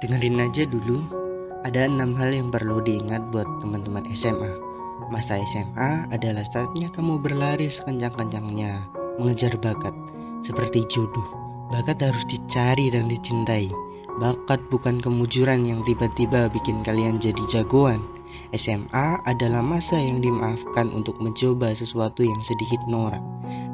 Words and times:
Dengerin 0.00 0.40
aja 0.40 0.64
dulu, 0.64 1.04
ada 1.68 1.84
enam 1.84 2.16
hal 2.16 2.32
yang 2.32 2.48
perlu 2.48 2.80
diingat 2.80 3.28
buat 3.28 3.44
teman-teman 3.60 4.08
SMA. 4.16 4.48
Masa 5.12 5.36
SMA 5.52 6.08
adalah 6.08 6.48
saatnya 6.48 6.88
kamu 6.96 7.20
berlari 7.20 7.68
sekencang-kencangnya, 7.68 8.88
mengejar 9.20 9.52
bakat, 9.60 9.92
seperti 10.40 10.88
jodoh. 10.88 11.28
Bakat 11.68 12.00
harus 12.00 12.24
dicari 12.24 12.88
dan 12.88 13.12
dicintai. 13.12 13.68
Bakat 14.16 14.64
bukan 14.72 14.96
kemujuran 14.96 15.68
yang 15.68 15.84
tiba-tiba 15.84 16.48
bikin 16.48 16.80
kalian 16.80 17.20
jadi 17.20 17.44
jagoan. 17.52 18.00
SMA 18.56 19.20
adalah 19.28 19.60
masa 19.60 20.00
yang 20.00 20.24
dimaafkan 20.24 20.88
untuk 20.88 21.20
mencoba 21.20 21.76
sesuatu 21.76 22.24
yang 22.24 22.40
sedikit 22.40 22.80
norak 22.88 23.20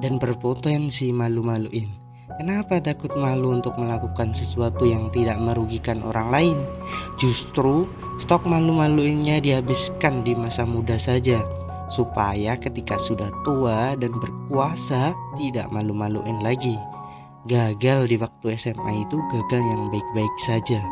dan 0.03 0.19
berpotensi 0.19 1.15
malu-maluin. 1.15 2.08
Kenapa 2.37 2.77
takut 2.77 3.09
malu 3.17 3.57
untuk 3.57 3.81
melakukan 3.81 4.37
sesuatu 4.37 4.85
yang 4.85 5.09
tidak 5.17 5.41
merugikan 5.41 6.05
orang 6.05 6.29
lain? 6.29 6.59
Justru 7.17 7.89
stok 8.21 8.45
malu-maluinnya 8.45 9.41
dihabiskan 9.41 10.29
di 10.29 10.37
masa 10.37 10.69
muda 10.69 11.01
saja, 11.01 11.41
supaya 11.89 12.61
ketika 12.61 13.01
sudah 13.01 13.33
tua 13.49 13.97
dan 13.97 14.13
berkuasa 14.13 15.17
tidak 15.41 15.73
malu-maluin 15.73 16.45
lagi. 16.45 16.77
Gagal 17.49 18.13
di 18.13 18.21
waktu 18.21 18.61
SMA 18.61 19.09
itu 19.09 19.17
gagal 19.33 19.65
yang 19.65 19.89
baik-baik 19.89 20.37
saja. 20.45 20.85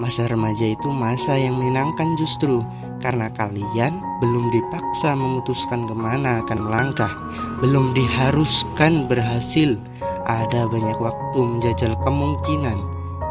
Masa 0.00 0.24
remaja 0.32 0.64
itu 0.64 0.88
masa 0.88 1.36
yang 1.36 1.60
menyenangkan 1.60 2.16
justru 2.16 2.64
karena 3.04 3.28
kalian 3.36 4.00
belum 4.18 4.48
dipaksa 4.48 5.12
memutuskan 5.12 5.84
ke 5.86 5.94
mana 5.94 6.40
akan 6.40 6.58
melangkah, 6.66 7.12
belum 7.60 7.92
diharuskan 7.92 9.06
berhasil 9.06 9.76
ada 10.24 10.64
banyak 10.68 10.96
waktu 11.00 11.38
menjajal 11.40 11.92
kemungkinan, 12.00 12.78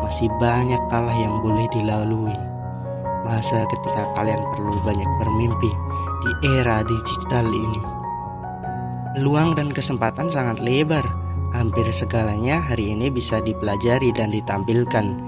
masih 0.06 0.30
banyak 0.38 0.80
kalah 0.94 1.14
yang 1.14 1.42
boleh 1.42 1.66
dilalui. 1.74 2.38
Masa 3.26 3.66
ketika 3.72 4.14
kalian 4.14 4.42
perlu 4.54 4.78
banyak 4.84 5.10
bermimpi 5.18 5.72
di 6.22 6.32
era 6.60 6.86
digital 6.86 7.48
ini. 7.50 7.82
Peluang 9.18 9.58
dan 9.58 9.70
kesempatan 9.74 10.30
sangat 10.30 10.62
lebar. 10.62 11.06
Hampir 11.54 11.86
segalanya 11.94 12.66
hari 12.66 12.98
ini 12.98 13.14
bisa 13.14 13.38
dipelajari 13.38 14.10
dan 14.14 14.34
ditampilkan. 14.34 15.22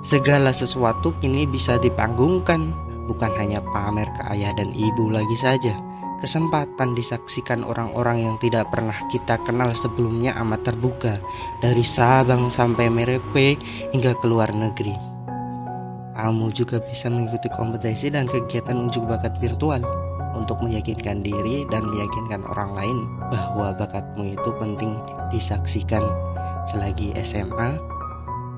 segala 0.00 0.48
sesuatu 0.48 1.12
kini 1.20 1.44
bisa 1.44 1.76
dipanggungkan, 1.76 2.72
bukan 3.04 3.28
hanya 3.36 3.60
pamer 3.76 4.08
ke 4.16 4.22
ayah 4.32 4.56
dan 4.56 4.72
ibu 4.72 5.12
lagi 5.12 5.36
saja 5.36 5.89
Kesempatan 6.20 6.92
disaksikan 6.92 7.64
orang-orang 7.64 8.28
yang 8.28 8.36
tidak 8.44 8.68
pernah 8.68 8.92
kita 9.08 9.40
kenal 9.40 9.72
sebelumnya 9.72 10.36
amat 10.44 10.68
terbuka 10.68 11.16
dari 11.64 11.80
Sabang 11.80 12.52
sampai 12.52 12.92
Merauke 12.92 13.56
hingga 13.96 14.12
ke 14.20 14.26
luar 14.28 14.52
negeri. 14.52 14.92
Kamu 16.12 16.52
juga 16.52 16.76
bisa 16.84 17.08
mengikuti 17.08 17.48
kompetisi 17.48 18.12
dan 18.12 18.28
kegiatan 18.28 18.76
unjuk 18.76 19.08
bakat 19.08 19.40
virtual 19.40 19.80
untuk 20.36 20.60
meyakinkan 20.60 21.24
diri 21.24 21.64
dan 21.72 21.88
meyakinkan 21.88 22.44
orang 22.52 22.76
lain 22.76 22.98
bahwa 23.32 23.72
bakatmu 23.72 24.36
itu 24.36 24.50
penting 24.60 25.00
disaksikan. 25.32 26.04
Selagi 26.68 27.16
SMA, 27.24 27.80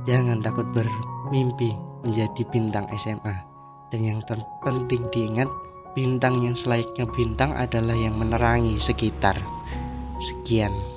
jangan 0.03 0.43
takut 0.43 0.67
bermimpi 0.75 1.71
menjadi 2.03 2.43
bintang 2.51 2.91
SMA. 2.99 3.47
Dan 3.95 4.03
yang 4.03 4.21
terpenting 4.27 5.07
diingat, 5.15 5.47
Bintang 5.93 6.41
yang 6.41 6.57
selayaknya 6.57 7.05
bintang 7.13 7.53
adalah 7.53 7.93
yang 7.93 8.17
menerangi 8.17 8.81
sekitar. 8.81 9.37
Sekian. 10.17 10.92